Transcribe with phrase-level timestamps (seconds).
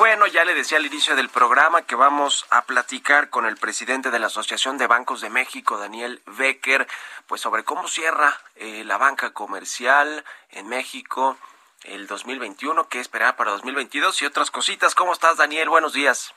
[0.00, 4.10] Bueno, ya le decía al inicio del programa que vamos a platicar con el presidente
[4.10, 6.88] de la Asociación de Bancos de México, Daniel Becker,
[7.26, 11.36] pues sobre cómo cierra eh, la banca comercial en México
[11.84, 14.94] el 2021, qué esperar para 2022 y otras cositas.
[14.94, 15.68] ¿Cómo estás, Daniel?
[15.68, 16.32] Buenos días.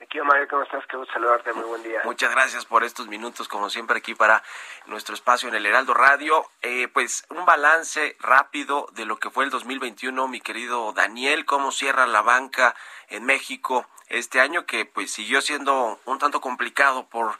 [0.00, 0.84] Aquí, Mario, ¿cómo estás?
[0.90, 2.00] Qué gusto saludarte, muy buen día.
[2.04, 4.42] Muchas gracias por estos minutos, como siempre, aquí para
[4.86, 6.44] nuestro espacio en el Heraldo Radio.
[6.60, 11.72] Eh, pues un balance rápido de lo que fue el 2021, mi querido Daniel, cómo
[11.72, 12.74] cierra la banca
[13.08, 17.38] en México este año, que pues siguió siendo un tanto complicado por...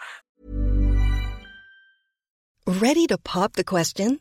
[2.66, 4.20] Ready to pop the question?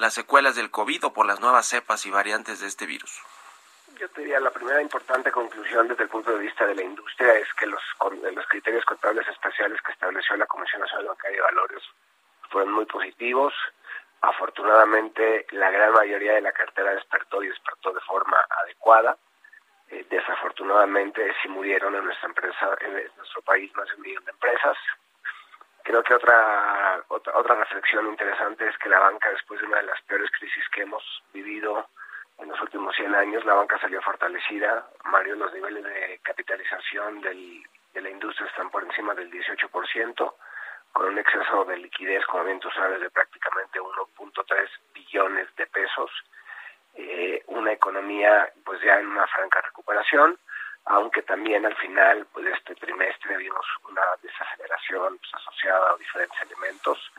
[0.00, 3.20] Las secuelas del COVID o por las nuevas cepas y variantes de este virus?
[3.98, 7.34] Yo te diría, la primera importante conclusión desde el punto de vista de la industria
[7.34, 7.82] es que los,
[8.32, 11.82] los criterios contables especiales que estableció la Comisión Nacional Bancaria de Valores
[12.48, 13.52] fueron muy positivos.
[14.22, 19.18] Afortunadamente, la gran mayoría de la cartera despertó y despertó de forma adecuada.
[19.90, 24.30] Eh, desafortunadamente, sí murieron en nuestra empresa, en nuestro país, más de un millón de
[24.30, 24.78] empresas.
[25.82, 29.84] Creo que otra, otra, otra reflexión interesante es que la banca, después de una de
[29.84, 31.02] las peores crisis que hemos
[31.32, 31.88] vivido
[32.38, 34.86] en los últimos 100 años, la banca salió fortalecida.
[35.04, 40.34] Mario, los niveles de capitalización del, de la industria están por encima del 18%,
[40.92, 46.10] con un exceso de liquidez, como bien tú sabes, de prácticamente 1.3 billones de pesos.
[46.94, 50.36] Eh, una economía pues ya en una franca recuperación
[50.86, 56.40] aunque también al final pues, de este trimestre vimos una desaceleración pues, asociada a diferentes
[56.42, 57.12] elementos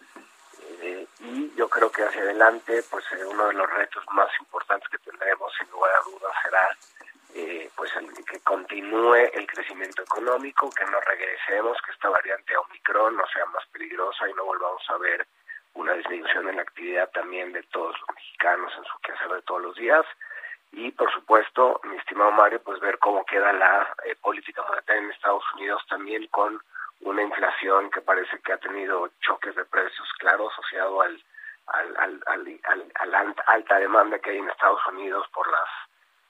[0.82, 4.90] eh, y yo creo que hacia adelante pues eh, uno de los retos más importantes
[4.90, 6.78] que tendremos sin lugar a dudas será
[7.34, 13.16] eh, pues el, que continúe el crecimiento económico, que no regresemos, que esta variante Omicron
[13.16, 15.26] no sea más peligrosa y no volvamos a ver
[15.74, 19.62] una disminución en la actividad también de todos los mexicanos en su quehacer de todos
[19.62, 20.06] los días
[20.72, 25.12] y por supuesto, mi estimado Mario, pues ver cómo queda la eh, política monetaria en
[25.12, 26.62] Estados Unidos también con
[27.02, 31.22] una inflación que parece que ha tenido choques de precios, claro, asociado al,
[31.68, 35.70] al, alta demanda que hay en Estados Unidos por las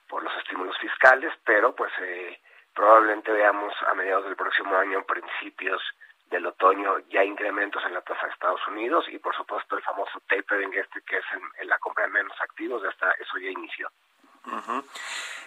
[0.08, 2.38] por los estímulos fiscales, pero pues eh,
[2.74, 5.80] probablemente veamos a mediados del próximo año, principios
[6.26, 10.20] del otoño, ya incrementos en la tasa de Estados Unidos y por supuesto el famoso
[10.28, 13.88] tapering este que es en, la compra de menos activos, hasta eso ya inició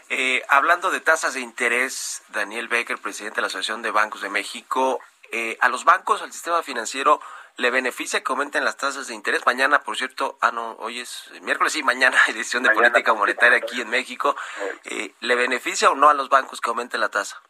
[0.10, 4.30] eh, hablando de tasas de interés, Daniel Becker, presidente de la Asociación de Bancos de
[4.30, 5.00] México,
[5.32, 7.20] eh, a los bancos, al sistema financiero,
[7.58, 9.46] ¿le beneficia que aumenten las tasas de interés?
[9.46, 13.58] Mañana, por cierto, ah, no, hoy es miércoles, sí, mañana hay decisión de política monetaria
[13.58, 14.36] aquí en México.
[14.86, 17.42] Eh, ¿Le beneficia o no a los bancos que aumente la tasa?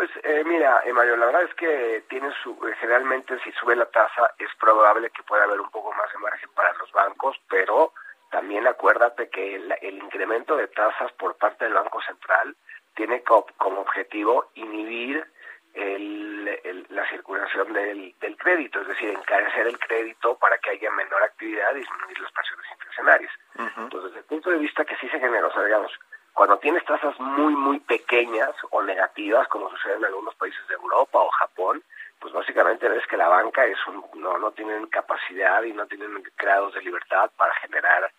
[0.00, 3.76] Pues eh, mira, eh, Mario, la verdad es que tiene su, eh, generalmente si sube
[3.76, 7.36] la tasa es probable que pueda haber un poco más de margen para los bancos,
[7.50, 7.92] pero
[8.30, 12.56] también acuérdate que el, incremento de tasas por parte del Banco Central
[12.94, 15.26] tiene como, objetivo inhibir
[15.74, 21.80] la circulación del, crédito, es decir, encarecer el crédito para que haya menor actividad y
[21.80, 23.32] disminuir las presiones inflacionarias.
[23.76, 25.92] Entonces, desde el punto de vista que sí se genera, o sea, digamos,
[26.32, 31.18] cuando tienes tasas muy, muy pequeñas o negativas, como sucede en algunos países de Europa
[31.18, 31.82] o Japón,
[32.18, 36.22] pues básicamente ves que la banca es un, no, no tienen capacidad y no tienen
[36.38, 38.10] grados de libertad para generar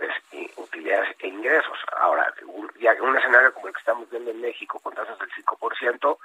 [0.00, 1.78] pues, utilidades e ingresos.
[1.98, 5.30] Ahora, un, ya un escenario como el que estamos viendo en México con tasas del
[5.30, 6.18] 5%,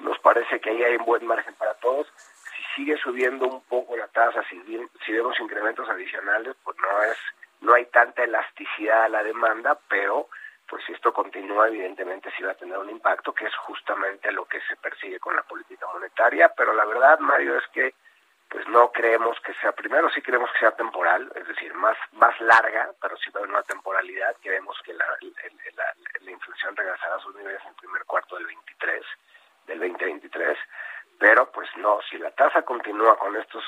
[0.00, 2.06] nos parece que ahí hay un buen margen para todos.
[2.54, 4.60] Si sigue subiendo un poco la tasa, si,
[5.04, 7.18] si vemos incrementos adicionales, pues no es
[7.62, 10.28] no hay tanta elasticidad a la demanda, pero
[10.68, 14.44] pues si esto continúa, evidentemente sí va a tener un impacto, que es justamente lo
[14.44, 17.94] que se persigue con la política monetaria, pero la verdad, Mario, es que
[18.48, 22.38] pues no creemos que sea, primero sí creemos que sea temporal, es decir, más, más
[22.40, 27.34] larga, pero sí va una temporalidad, creemos que la, la, la, inflación regresará a sus
[27.34, 29.04] niveles en el primer cuarto del 23,
[29.66, 30.58] del 2023,
[31.18, 33.64] pero pues no, si la tasa continúa con estos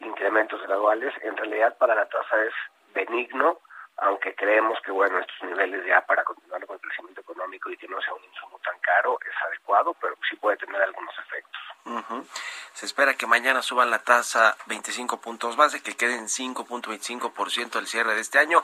[0.00, 2.54] incrementos graduales, en realidad para la tasa es
[2.92, 3.60] benigno,
[3.98, 7.88] aunque creemos que bueno, estos niveles ya para continuar con el crecimiento económico y que
[7.88, 11.60] no sea un insumo tan caro es adecuado, pero sí puede tener algunos efectos.
[12.74, 18.14] Se espera que mañana suban la tasa 25 puntos base, que queden 5.25% al cierre
[18.14, 18.62] de este año.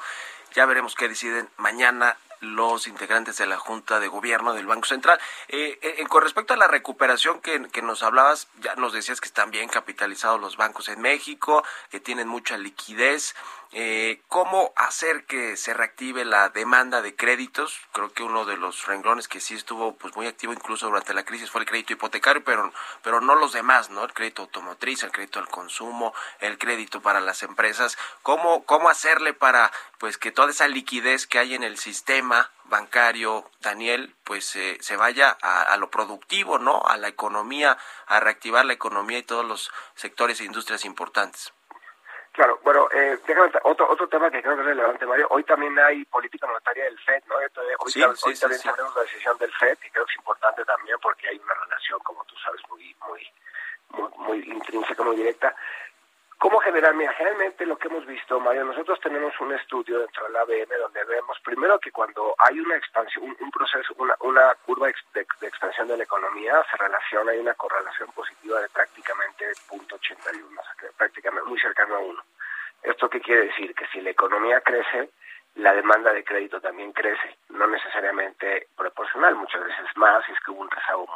[0.55, 5.19] Ya veremos qué deciden mañana los integrantes de la Junta de Gobierno del Banco Central.
[5.49, 9.29] Eh, eh, con respecto a la recuperación que, que, nos hablabas, ya nos decías que
[9.29, 13.35] están bien capitalizados los bancos en México, que tienen mucha liquidez.
[13.77, 17.81] Eh, ¿Cómo hacer que se reactive la demanda de créditos?
[17.91, 21.25] Creo que uno de los renglones que sí estuvo pues muy activo incluso durante la
[21.25, 22.73] crisis fue el crédito hipotecario, pero,
[23.03, 24.05] pero no los demás, ¿no?
[24.05, 27.99] El crédito automotriz, el crédito al consumo, el crédito para las empresas.
[28.23, 33.51] ¿Cómo, cómo hacerle para pues que toda esa liquidez que hay en el sistema bancario,
[33.61, 36.81] Daniel, pues eh, se vaya a, a, lo productivo, ¿no?
[36.87, 41.53] A la economía, a reactivar la economía y todos los sectores e industrias importantes.
[42.35, 45.29] Claro, bueno, eh, déjame, otro, otro tema que creo que es relevante, Mario.
[45.31, 47.37] Hoy también hay política monetaria del FED, ¿no?
[47.37, 50.65] Hoy, sí, hoy sí, también sí, la decisión del FED, y creo que es importante
[50.65, 53.33] también porque hay una relación, como tú sabes, muy, muy,
[53.91, 55.55] muy, muy intrínseca, muy directa.
[56.45, 56.95] ¿Cómo generar?
[56.95, 60.77] Mira, generalmente lo que hemos visto, Mario, nosotros tenemos un estudio dentro de la ABM
[60.79, 65.97] donde vemos primero que cuando hay una expansión, un, proceso, una, curva de, expansión de
[65.97, 71.59] la economía, se relaciona, hay una correlación positiva de prácticamente 0.81, o sea, prácticamente muy
[71.59, 72.23] cercano a uno.
[72.83, 73.75] ¿Esto qué quiere decir?
[73.75, 75.09] Que si la economía crece,
[75.55, 80.61] la demanda de crédito también crece, no necesariamente proporcional, muchas veces más, es que hubo
[80.61, 81.07] un rezago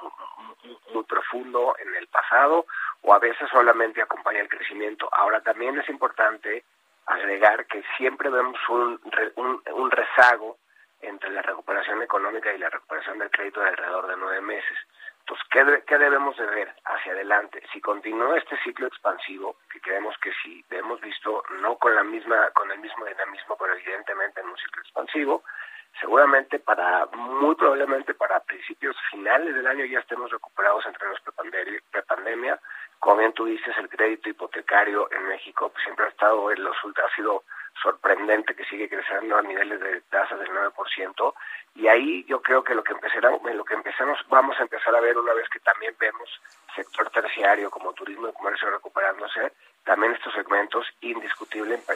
[0.64, 2.66] muy, profundo en el pasado
[3.03, 5.09] o a veces solamente acompaña el crecimiento.
[5.12, 6.65] Ahora también es importante
[7.06, 9.00] agregar que siempre vemos un,
[9.37, 10.59] un, un rezago
[11.00, 14.79] entre la recuperación económica y la recuperación del crédito de alrededor de nueve meses.
[15.21, 17.62] Entonces, ¿qué, ¿qué, debemos de ver hacia adelante?
[17.73, 22.50] Si continúa este ciclo expansivo, que creemos que sí, hemos visto no con la misma,
[22.50, 25.45] con el mismo dinamismo, pero evidentemente en un ciclo expansivo,
[26.00, 31.20] seguramente para, muy probablemente para principios finales del año ya estemos recuperados entre los
[31.90, 32.58] prepandemia.
[32.99, 37.14] Como bien tú dices, el crédito hipotecario en México siempre ha estado, en los, ha
[37.14, 37.44] sido
[37.81, 41.35] sorprendente que sigue creciendo a niveles de tasas del 9%,
[41.76, 45.00] y ahí yo creo que lo que empezará, lo que empezamos, vamos a empezar a
[45.00, 46.29] ver una vez que también vemos
[46.75, 49.52] sector terciario como turismo y comercio recuperándose,
[49.85, 51.88] también estos segmentos indiscutiblemente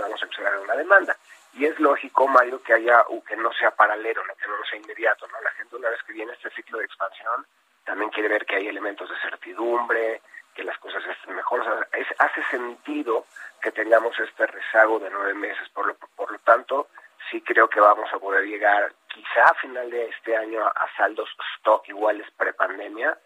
[0.00, 1.16] vamos a empezar a ver una demanda.
[1.54, 5.40] Y es lógico, Mario, que haya que no sea paralelo, que no sea inmediato, ¿no?
[5.40, 7.46] La gente una vez que viene este ciclo de expansión
[7.82, 10.20] también quiere ver que hay elementos de certidumbre,
[10.54, 11.88] que las cosas estén mejor.
[11.92, 13.24] Es, hace sentido
[13.62, 15.66] que tengamos este rezago de nueve meses.
[15.70, 16.88] Por lo, por lo tanto,
[17.30, 21.30] sí creo que vamos a poder llegar quizá a final de este año a, saldos
[21.56, 23.16] stock iguales prepandemia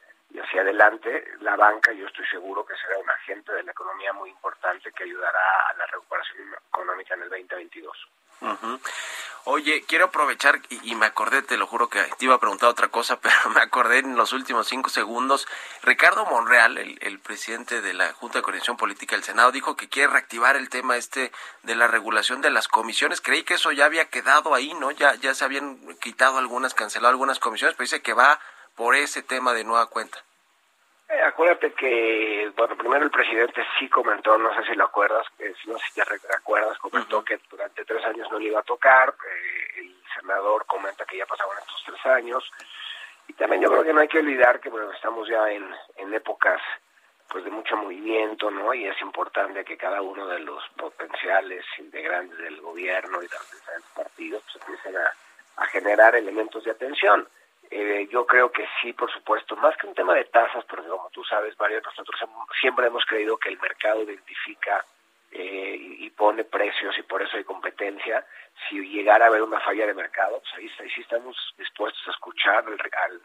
[0.73, 4.91] adelante la banca yo estoy seguro que será un agente de la economía muy importante
[4.93, 8.09] que ayudará a la recuperación económica en el 2022.
[8.41, 8.79] Uh
[9.45, 12.87] Oye, quiero aprovechar, y, me acordé, te lo juro que te iba a preguntar otra
[12.89, 15.49] cosa, pero me acordé en los últimos cinco segundos.
[15.83, 19.89] Ricardo Monreal, el, el, presidente de la Junta de Coordinación Política del Senado, dijo que
[19.89, 21.33] quiere reactivar el tema este
[21.65, 23.21] de la regulación de las comisiones.
[23.21, 24.93] Creí que eso ya había quedado ahí, ¿no?
[24.93, 28.39] Ya, ya se habían quitado algunas, cancelado algunas comisiones, pero dice que va
[28.77, 30.23] por ese tema de nueva cuenta.
[31.13, 35.55] Eh, acuérdate que, bueno, primero el presidente sí comentó, no sé si lo acuerdas, eh,
[35.67, 37.25] no sé si te recuerdas, comentó uh -huh.
[37.25, 41.27] que durante tres años no le iba a tocar, eh, el senador comenta que ya
[41.27, 42.51] pasaban estos tres años,
[43.29, 46.15] y también yo creo que no hay que olvidar que, bueno, estamos ya en, en
[46.15, 46.63] épocas
[47.29, 48.75] pues de mucho movimiento, ¿no?
[48.75, 53.51] Y es importante que cada uno de los potenciales integrantes del gobierno y de los
[53.51, 55.13] diferentes partidos pues empiecen a,
[55.57, 57.27] a generar elementos de atención.
[57.75, 61.09] Eh, yo creo que sí, por supuesto, más que un tema de tasas, porque como
[61.09, 62.21] tú sabes, Mario, nosotros
[62.61, 64.85] siempre hemos creído que el mercado identifica
[65.31, 68.27] eh, y, pone precios y por eso hay competencia.
[68.69, 72.63] Si llegara a haber una falla de mercado, pues ahí, sí estamos dispuestos a escuchar
[72.67, 73.23] al,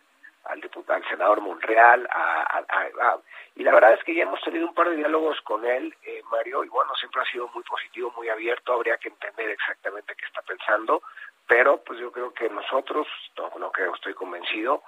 [0.49, 3.17] al diputado, al senador Monreal, a,
[3.55, 6.21] y la verdad es que ya hemos tenido un par de diálogos con él, eh,
[6.31, 10.25] Mario, y bueno, siempre ha sido muy positivo, muy abierto, habría que entender exactamente qué
[10.25, 11.01] está pensando,
[11.47, 14.83] pero pues yo creo que nosotros, no, no creo, estoy convencido,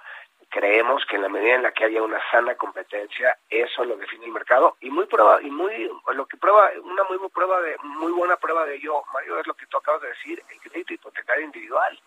[0.50, 4.26] creemos que en la medida en la que haya una sana competencia, eso lo define
[4.26, 8.12] el mercado y muy prueba y muy lo que prueba una muy prueba de muy
[8.12, 11.44] buena prueba de ello, Mario, es lo que tú acabas de decir, el crédito hipotecario
[11.44, 11.98] individual.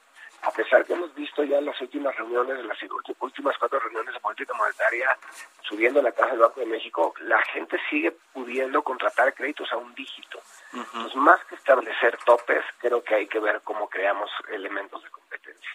[0.44, 2.78] A pesar que hemos visto ya en las últimas reuniones, las
[3.20, 5.18] últimas cuatro reuniones de política monetaria,
[5.62, 9.94] subiendo la tasa del Banco de México, la gente sigue pudiendo contratar créditos a un
[9.96, 10.40] dígito.
[10.74, 15.72] Entonces, más que establecer topes, creo que hay que ver cómo creamos elementos de competencia.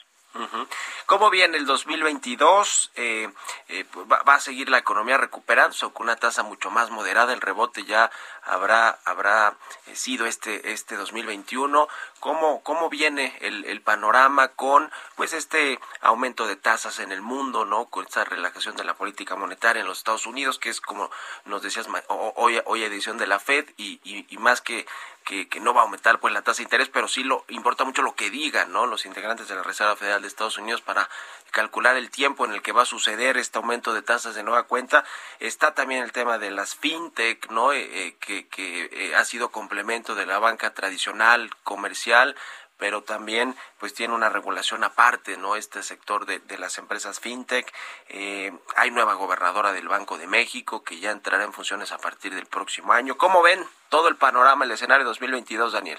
[1.06, 2.92] ¿Cómo viene el 2022?
[2.94, 3.30] Eh,
[3.68, 7.32] eh, va, a seguir la economía recuperándose con una tasa mucho más moderada.
[7.32, 8.10] El rebote ya
[8.44, 11.88] habrá habrá eh, sido este este 2021.
[12.20, 17.64] ¿Cómo cómo viene el, el, panorama con pues este aumento de tasas en el mundo,
[17.64, 17.86] no?
[17.86, 21.10] Con esta relajación de la política monetaria en los Estados Unidos, que es como
[21.46, 24.86] nos decías hoy hoy edición de la Fed y más que
[25.28, 28.00] que, no va a aumentar pues la tasa de interés, pero sí lo importa mucho
[28.00, 28.86] lo que digan, ¿no?
[28.86, 31.08] Los integrantes de la Reserva Federal de Estados Unidos para
[31.50, 34.62] calcular el tiempo en el que va a suceder este aumento de tasas de nueva
[34.62, 35.04] cuenta.
[35.38, 37.72] Está también el tema de las fintech, ¿no?
[37.72, 42.34] Eh, eh, que, que eh, ha sido complemento de la banca tradicional comercial
[42.78, 45.56] pero también pues tiene una regulación aparte, ¿no?
[45.56, 47.72] Este sector de, de las empresas fintech.
[48.08, 52.34] Eh, hay nueva gobernadora del Banco de México que ya entrará en funciones a partir
[52.34, 53.18] del próximo año.
[53.18, 55.98] ¿Cómo ven todo el panorama, el escenario 2022, Daniel?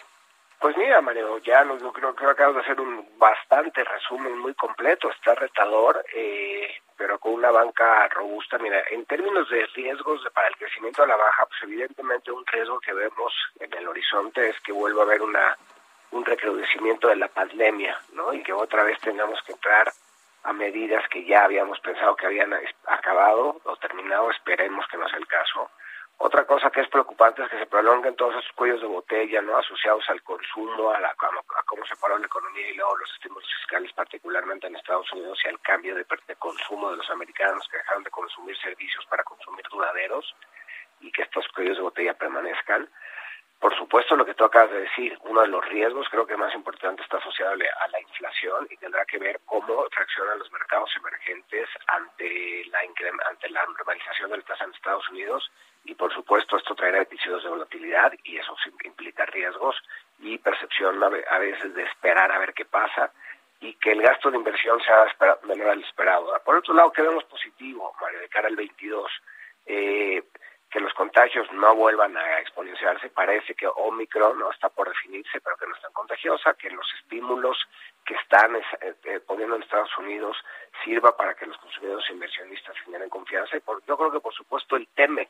[0.59, 4.53] Pues mira, Mario, ya lo, yo creo que acabas de hacer un bastante resumen muy
[4.55, 6.67] completo, está retador, eh,
[6.97, 8.57] pero con una banca robusta.
[8.57, 12.77] Mira, en términos de riesgos para el crecimiento a la baja, pues evidentemente un riesgo
[12.81, 15.57] que vemos en el horizonte es que vuelva a haber una
[16.11, 18.33] un recrudecimiento de la pandemia, ¿no?
[18.33, 19.91] Y que otra vez tengamos que entrar
[20.43, 22.53] a medidas que ya habíamos pensado que habían
[22.87, 25.69] acabado o terminado, esperemos que no sea el caso.
[26.21, 29.57] Otra cosa que es preocupante es que se prolonguen todos esos cuellos de botella, ¿no?
[29.57, 33.49] Asociados al consumo, a, la, a, cómo se paró la economía y luego los estímulos
[33.59, 37.77] fiscales, particularmente en Estados Unidos, y al cambio de, de consumo de los americanos que
[37.77, 40.35] dejaron de consumir servicios para consumir duraderos
[40.99, 42.89] y que estos cuellos de botella permanezcan.
[43.59, 46.53] Por supuesto, lo que tú acabas de decir, uno de los riesgos creo que más
[46.55, 51.67] importante está asociado a la inflación y tendrá que ver cómo reaccionan los mercados emergentes
[51.87, 55.51] ante la ante la normalización de la tasa en Estados Unidos
[55.83, 59.75] y por supuesto esto traerá episodios de volatilidad y eso implica riesgos
[60.19, 63.11] y percepción a veces de esperar a ver qué pasa
[63.61, 65.05] y que el gasto de inversión sea
[65.43, 66.31] menor al esperado.
[66.45, 69.11] Por otro lado, que vemos positivo, Mario, de cara al 22.
[69.65, 70.23] Eh,
[71.19, 73.09] contagios no vuelvan a exponenciarse.
[73.09, 76.87] Parece que Omicron no está por definirse, pero que no es tan contagiosa, que los
[77.01, 77.57] estímulos
[78.05, 78.63] que están eh,
[79.03, 80.37] eh, poniendo en Estados Unidos
[80.81, 83.57] sirva para que los consumidores e inversionistas generen confianza.
[83.57, 85.29] Y por, yo creo que, por supuesto, el TEMEC,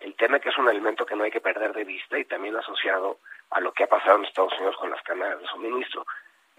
[0.00, 3.16] el TEMEC es un elemento que no hay que perder de vista y también asociado
[3.52, 6.04] a lo que ha pasado en Estados Unidos con las cadenas de suministro.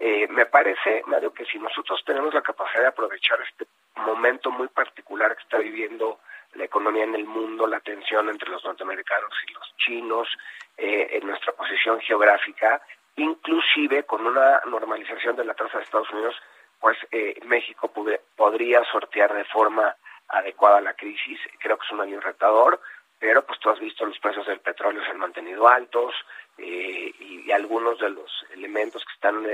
[0.00, 4.66] Eh, me parece, Mario, que si nosotros tenemos la capacidad de aprovechar este momento muy
[4.66, 6.18] particular que está viviendo
[6.54, 10.28] la economía en el mundo, la tensión entre los norteamericanos y los chinos,
[10.76, 12.82] eh, en nuestra posición geográfica,
[13.16, 16.34] inclusive con una normalización de la tasa de Estados Unidos,
[16.80, 17.92] pues eh, México
[18.36, 19.94] podría sortear de forma
[20.28, 21.38] adecuada la crisis.
[21.58, 22.80] Creo que es un año retador,
[23.18, 26.14] pero pues tú has visto los precios del petróleo se han mantenido altos
[26.58, 29.46] eh, y, algunos de los elementos que están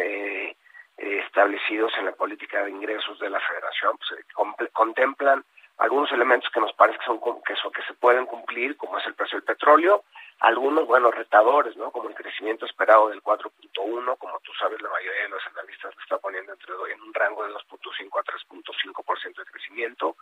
[0.96, 5.44] establecidos en la política de ingresos de la Federación pues, contemplan
[5.80, 9.06] algunos elementos que nos parece que son que, son, que se pueden cumplir, como es
[9.06, 10.04] el precio del petróleo,
[10.40, 11.90] algunos, bueno, retadores, ¿no?
[11.90, 16.02] Como el crecimiento esperado del 4.1, como tú sabes, la mayoría de los analistas lo
[16.02, 20.16] está poniendo entre en un rango de 2.5 a 3.5% de crecimiento.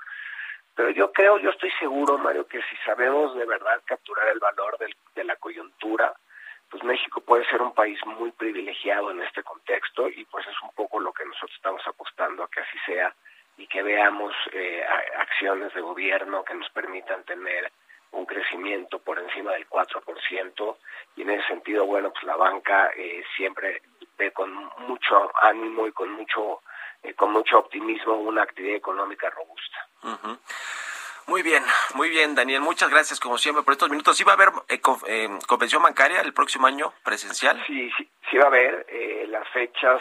[0.76, 4.78] Pero yo creo, yo estoy seguro, Mario, que si sabemos de verdad capturar el valor
[4.78, 6.14] del, de la coyuntura,
[6.70, 10.72] pues México puede ser un país muy privilegiado en este contexto y pues es un
[10.74, 13.12] poco lo que nosotros estamos apostando a que así sea
[13.58, 14.84] y que veamos eh,
[15.18, 17.70] acciones de gobierno que nos permitan tener
[18.12, 20.76] un crecimiento por encima del 4%
[21.16, 23.82] y en ese sentido, bueno, pues la banca eh, siempre
[24.16, 24.52] ve con
[24.86, 26.62] mucho ánimo y con mucho
[27.02, 29.86] eh, con mucho optimismo una actividad económica robusta.
[31.28, 31.62] Muy bien,
[31.94, 32.62] muy bien, Daniel.
[32.62, 34.16] Muchas gracias, como siempre, por estos minutos.
[34.16, 37.62] ¿Sí va a haber eh, eh, convención bancaria el próximo año presencial?
[37.66, 38.86] Sí, sí, sí va a haber.
[38.88, 40.00] Eh, las fechas,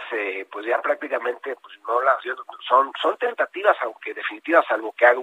[0.49, 2.17] pues ya prácticamente, pues no las
[2.65, 5.19] son son tentativas, aunque definitivas, salvo que haya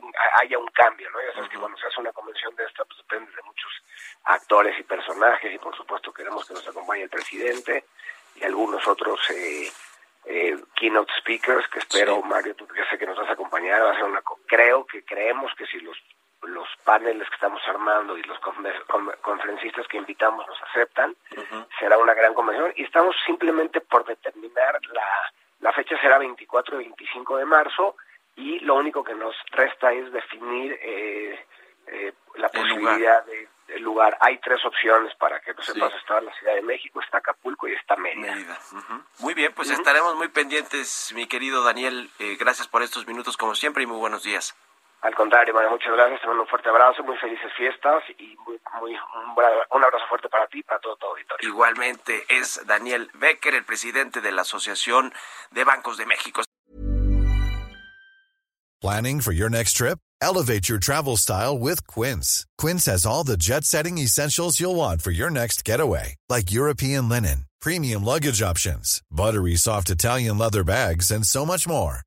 [0.58, 1.18] un, cambio, ¿no?
[1.26, 3.72] Ya sabes que cuando se hace una convención de esta, pues depende de muchos
[4.24, 7.86] actores y personajes, y por supuesto queremos que nos acompañe el presidente
[8.36, 9.70] y algunos otros eh,
[10.26, 13.92] eh, keynote speakers que espero Mario tú que sé que nos vas a acompañar va
[13.92, 15.96] a ser una creo que creemos que si los
[16.42, 18.38] los paneles que estamos armando y los
[19.20, 21.16] conferencistas que invitamos nos aceptan
[21.76, 25.06] será una gran convención y estamos simplemente por determinar la
[25.58, 27.96] la fecha será 24 y 25 de marzo
[28.36, 31.46] y lo único que nos resta es definir eh,
[31.88, 34.16] eh, la posibilidad de el lugar.
[34.20, 37.72] Hay tres opciones para que no sepas, está la Ciudad de México, está Acapulco y
[37.72, 38.36] está Mérida.
[39.20, 42.10] Muy bien, pues estaremos muy pendientes, mi querido Daniel.
[42.18, 44.54] Eh, gracias por estos minutos como siempre y muy buenos días.
[45.04, 48.58] Al contrario, bueno, muchas gracias, te mando un fuerte abrazo, muy felices fiestas y muy,
[48.80, 48.96] muy,
[49.70, 51.46] un, abrazo fuerte para ti y para todo tu auditorio.
[51.46, 55.12] Igualmente es Daniel Becker, el presidente de la Asociación
[55.50, 56.40] de Bancos de México.
[58.80, 59.98] Planning for your next trip?
[60.22, 62.46] Elevate your travel style with Quince.
[62.56, 67.44] Quince has all the jet-setting essentials you'll want for your next getaway, like European linen,
[67.60, 72.00] premium luggage options, buttery soft Italian leather bags, and so much more